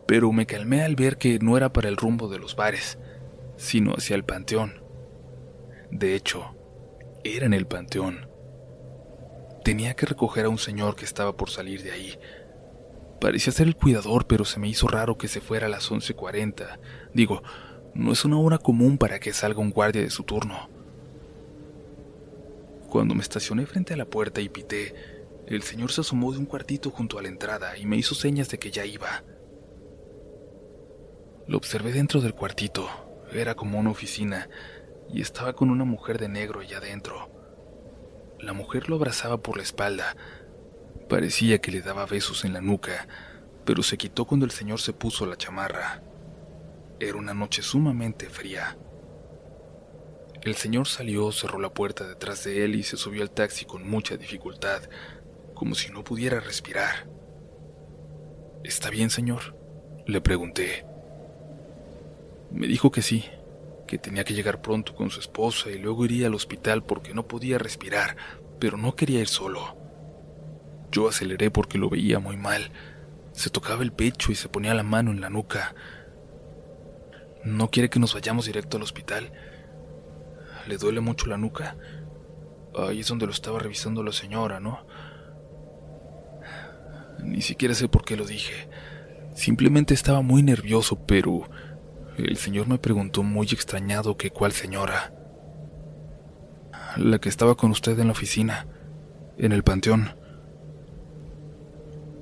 pero 0.07 0.31
me 0.31 0.48
calmé 0.48 0.81
al 0.81 0.95
ver 0.95 1.17
que 1.17 1.38
no 1.39 1.57
era 1.57 1.72
para 1.72 1.89
el 1.89 1.98
rumbo 1.98 2.27
de 2.27 2.39
los 2.39 2.55
bares, 2.55 2.98
sino 3.55 3.93
hacia 3.93 4.15
el 4.15 4.25
panteón. 4.25 4.83
De 5.91 6.15
hecho, 6.15 6.55
era 7.24 7.45
en 7.45 7.53
el 7.53 7.67
panteón. 7.67 8.33
Tenía 9.63 9.96
que 9.96 10.05
recoger 10.05 10.46
a 10.46 10.50
un 10.50 10.58
señor 10.58 10.96
que 10.96 11.05
estaba 11.05 11.38
por 11.38 11.50
salir 11.50 11.84
de 11.84 11.91
ahí. 11.91 12.20
Parecía 13.22 13.53
ser 13.53 13.67
el 13.67 13.77
cuidador, 13.77 14.27
pero 14.27 14.43
se 14.43 14.60
me 14.60 14.67
hizo 14.67 14.88
raro 14.88 15.17
que 15.17 15.29
se 15.29 15.39
fuera 15.39 15.67
a 15.67 15.70
las 15.70 15.89
11.40. 15.89 16.79
Digo, 17.13 17.41
no 17.93 18.12
es 18.12 18.25
una 18.25 18.38
hora 18.38 18.58
común 18.58 18.98
para 18.98 19.20
que 19.20 19.32
salga 19.32 19.62
un 19.62 19.72
guardia 19.72 20.01
de 20.01 20.10
su 20.10 20.24
turno. 20.24 20.70
Cuando 22.89 23.15
me 23.15 23.22
estacioné 23.22 23.65
frente 23.65 23.93
a 23.93 23.98
la 23.98 24.05
puerta 24.05 24.41
y 24.41 24.50
pité, 24.50 24.93
el 25.48 25.63
señor 25.63 25.91
se 25.91 26.01
asomó 26.01 26.34
de 26.34 26.39
un 26.39 26.46
cuartito 26.46 26.89
junto 26.89 27.17
a 27.17 27.22
la 27.22 27.29
entrada 27.29 27.77
y 27.77 27.86
me 27.86 27.96
hizo 27.98 28.15
señas 28.15 28.50
de 28.50 28.60
que 28.60 28.72
ya 28.72 28.86
iba. 28.86 29.24
Lo 31.48 31.58
observé 31.58 31.93
dentro 31.93 32.20
del 32.20 32.34
cuartito. 32.34 32.88
Era 33.32 33.55
como 33.55 33.79
una 33.79 33.91
oficina 33.91 34.50
y 35.12 35.22
estaba 35.22 35.53
con 35.53 35.70
una 35.70 35.86
mujer 35.86 36.17
de 36.20 36.29
negro 36.29 36.60
allá 36.60 36.77
adentro. 36.77 37.43
La 38.44 38.52
mujer 38.52 38.90
lo 38.90 38.98
abrazaba 38.98 39.38
por 39.38 39.56
la 39.56 39.64
espalda. 39.64 40.18
Parecía 41.08 41.60
que 41.60 41.72
le 41.72 41.82
daba 41.82 42.06
besos 42.06 42.44
en 42.44 42.52
la 42.52 42.60
nuca, 42.60 43.08
pero 43.64 43.84
se 43.84 43.98
quitó 43.98 44.26
cuando 44.26 44.46
el 44.46 44.52
señor 44.52 44.82
se 44.82 44.92
puso 44.92 45.26
la 45.26 45.38
chamarra. 45.38 46.04
Era 47.00 47.18
una 47.18 47.34
noche 47.34 47.62
sumamente 47.62 48.28
fría. 48.28 48.78
El 50.42 50.56
señor 50.56 50.90
salió, 50.90 51.32
cerró 51.32 51.58
la 51.58 51.74
puerta 51.74 52.06
detrás 52.06 52.44
de 52.44 52.66
él 52.66 52.76
y 52.76 52.84
se 52.84 52.98
subió 52.98 53.22
al 53.22 53.32
taxi 53.32 53.64
con 53.64 53.90
mucha 53.90 54.18
dificultad, 54.18 54.82
como 55.54 55.74
si 55.74 55.90
no 55.94 56.04
pudiera 56.04 56.42
respirar. 56.42 57.08
¿Está 58.66 58.90
bien, 58.90 59.10
señor? 59.10 59.56
Le 60.06 60.20
pregunté. 60.20 60.86
Me 62.52 62.68
dijo 62.68 62.92
que 62.92 63.02
sí, 63.02 63.24
que 63.94 64.00
tenía 64.00 64.24
que 64.24 64.34
llegar 64.34 64.60
pronto 64.60 64.96
con 64.96 65.12
su 65.12 65.20
esposa 65.20 65.70
y 65.70 65.78
luego 65.78 66.04
iría 66.06 66.26
al 66.26 66.34
hospital 66.34 66.84
porque 66.84 67.14
no 67.14 67.28
podía 67.28 67.60
respirar, 67.60 68.18
pero 68.60 68.76
no 68.76 68.96
quería 68.96 69.20
ir 69.20 69.28
solo. 69.28 69.78
Yo 70.92 71.08
aceleré 71.08 71.52
porque 71.52 71.78
lo 71.78 71.90
veía 71.92 72.18
muy 72.18 72.36
mal. 72.36 72.72
Se 73.34 73.52
tocaba 73.52 73.84
el 73.84 73.94
pecho 73.94 74.32
y 74.32 74.36
se 74.36 74.50
ponía 74.50 74.74
la 74.74 74.82
mano 74.82 75.12
en 75.12 75.22
la 75.22 75.30
nuca. 75.30 75.76
¿No 77.44 77.70
quiere 77.70 77.92
que 77.92 78.00
nos 78.00 78.16
vayamos 78.16 78.48
directo 78.48 78.78
al 78.78 78.84
hospital? 78.84 79.32
¿Le 80.68 80.78
duele 80.78 81.00
mucho 81.00 81.28
la 81.28 81.38
nuca? 81.38 81.78
Ahí 82.76 83.02
es 83.02 83.08
donde 83.08 83.28
lo 83.28 83.32
estaba 83.32 83.60
revisando 83.60 84.02
la 84.02 84.12
señora, 84.12 84.60
¿no? 84.60 84.88
Ni 87.20 87.44
siquiera 87.44 87.76
sé 87.76 87.88
por 87.90 88.06
qué 88.06 88.18
lo 88.18 88.26
dije. 88.26 88.68
Simplemente 89.36 89.94
estaba 89.94 90.22
muy 90.22 90.42
nervioso, 90.42 91.06
pero 91.06 91.48
el 92.17 92.38
señor 92.38 92.67
me 92.67 92.77
preguntó 92.77 93.24
muy 93.24 93.48
extrañado 93.48 94.17
que 94.17 94.32
cuál 94.32 94.51
señora. 94.51 95.13
La 96.98 97.20
que 97.20 97.29
estaba 97.29 97.55
con 97.55 97.72
usted 97.72 97.98
en 98.00 98.08
la 98.08 98.13
oficina, 98.13 98.67
en 99.38 99.51
el 99.51 99.63
panteón. 99.63 100.15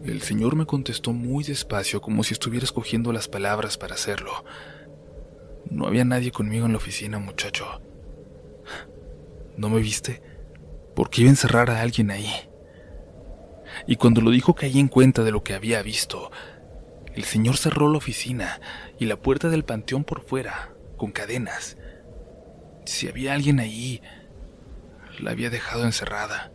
El 0.04 0.22
señor 0.22 0.56
me 0.56 0.66
contestó 0.66 1.14
muy 1.14 1.44
despacio, 1.44 2.02
como 2.02 2.24
si 2.24 2.34
estuviera 2.34 2.64
escogiendo 2.64 3.12
las 3.12 3.28
palabras 3.28 3.78
para 3.78 3.96
hacerlo. 3.96 4.46
No 5.70 5.86
había 5.88 6.06
nadie 6.06 6.32
conmigo 6.32 6.66
en 6.66 6.72
la 6.72 6.78
oficina, 6.78 7.20
muchacho. 7.20 7.66
¿No 9.58 9.70
me 9.70 9.80
viste? 9.80 10.22
¿Por 10.96 11.10
qué 11.10 11.22
iba 11.22 11.30
a 11.30 11.32
encerrar 11.32 11.70
a 11.70 11.82
alguien 11.82 12.12
ahí? 12.12 12.32
Y 13.88 13.96
cuando 13.96 14.22
lo 14.22 14.32
dijo 14.32 14.56
caí 14.56 14.80
en 14.80 14.88
cuenta 14.88 15.24
de 15.24 15.32
lo 15.32 15.44
que 15.44 15.54
había 15.54 15.82
visto. 15.82 16.32
El 17.14 17.24
señor 17.26 17.58
cerró 17.58 17.90
la 17.92 17.98
oficina 17.98 18.62
y 18.98 19.06
la 19.06 19.18
puerta 19.18 19.50
del 19.50 19.66
panteón 19.66 20.04
por 20.04 20.22
fuera, 20.22 20.74
con 20.98 21.12
cadenas. 21.12 21.78
Si 22.86 23.08
había 23.08 23.34
alguien 23.34 23.60
ahí, 23.60 24.02
la 25.20 25.32
había 25.32 25.50
dejado 25.50 25.86
encerrada. 25.86 26.52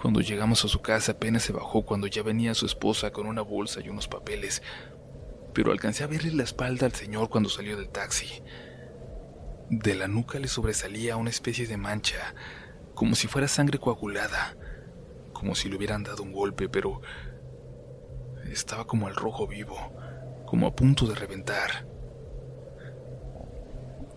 Cuando 0.00 0.20
llegamos 0.20 0.64
a 0.64 0.68
su 0.68 0.80
casa 0.80 1.12
apenas 1.12 1.42
se 1.42 1.52
bajó 1.52 1.84
cuando 1.84 2.06
ya 2.06 2.22
venía 2.22 2.54
su 2.54 2.66
esposa 2.66 3.10
con 3.10 3.26
una 3.26 3.42
bolsa 3.42 3.80
y 3.80 3.88
unos 3.88 4.06
papeles, 4.06 4.62
pero 5.52 5.72
alcancé 5.72 6.04
a 6.04 6.06
verle 6.06 6.32
la 6.32 6.44
espalda 6.44 6.86
al 6.86 6.92
señor 6.92 7.30
cuando 7.30 7.48
salió 7.48 7.76
del 7.76 7.88
taxi. 7.88 8.42
De 9.70 9.96
la 9.96 10.06
nuca 10.06 10.38
le 10.38 10.46
sobresalía 10.46 11.16
una 11.16 11.30
especie 11.30 11.66
de 11.66 11.76
mancha, 11.76 12.34
como 12.94 13.16
si 13.16 13.26
fuera 13.26 13.48
sangre 13.48 13.78
coagulada, 13.78 14.56
como 15.32 15.54
si 15.54 15.68
le 15.68 15.76
hubieran 15.76 16.04
dado 16.04 16.22
un 16.22 16.32
golpe, 16.32 16.68
pero 16.68 17.00
estaba 18.52 18.86
como 18.86 19.06
al 19.06 19.16
rojo 19.16 19.46
vivo, 19.46 19.76
como 20.46 20.66
a 20.66 20.74
punto 20.74 21.06
de 21.06 21.14
reventar. 21.14 21.86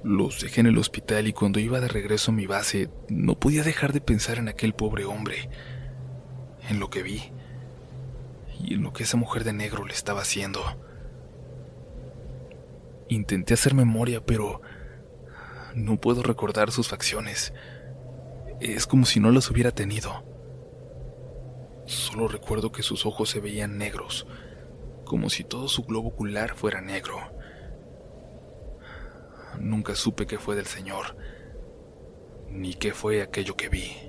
Los 0.04 0.42
dejé 0.42 0.62
en 0.62 0.68
el 0.68 0.78
hospital 0.78 1.28
y 1.28 1.34
cuando 1.34 1.60
iba 1.60 1.82
de 1.82 1.90
regreso 1.90 2.32
a 2.32 2.36
mi 2.36 2.46
base 2.46 2.90
no 3.10 3.38
podía 3.40 3.64
dejar 3.64 3.92
de 3.92 4.02
pensar 4.02 4.38
en 4.38 4.48
aquel 4.48 4.74
pobre 4.74 5.06
hombre, 5.06 5.50
en 6.70 6.80
lo 6.80 6.90
que 6.90 7.04
vi 7.04 7.34
y 8.64 8.76
en 8.76 8.84
lo 8.84 8.94
que 8.94 9.04
esa 9.04 9.18
mujer 9.18 9.44
de 9.44 9.54
negro 9.54 9.86
le 9.86 9.94
estaba 9.94 10.22
haciendo. 10.22 10.62
Intenté 13.10 13.56
hacer 13.56 13.74
memoria, 13.74 14.26
pero 14.26 14.62
no 15.76 16.00
puedo 16.00 16.24
recordar 16.24 16.72
sus 16.72 16.88
facciones. 16.88 17.54
Es 18.62 18.86
como 18.86 19.06
si 19.06 19.20
no 19.20 19.32
las 19.32 19.50
hubiera 19.50 19.72
tenido. 19.72 20.29
Solo 21.90 22.28
recuerdo 22.28 22.72
que 22.72 22.84
sus 22.84 23.08
ojos 23.08 23.32
se 23.32 23.40
veían 23.40 23.80
negros, 23.80 24.28
como 25.06 25.28
si 25.32 25.44
todo 25.44 25.68
su 25.68 25.86
globo 25.86 26.10
ocular 26.10 26.54
fuera 26.54 26.82
negro. 26.82 27.18
Nunca 29.60 29.96
supe 29.96 30.28
qué 30.28 30.38
fue 30.38 30.56
del 30.56 30.68
Señor, 30.68 31.18
ni 32.48 32.76
qué 32.76 32.94
fue 32.94 33.24
aquello 33.24 33.58
que 33.58 33.70
vi. 33.70 34.09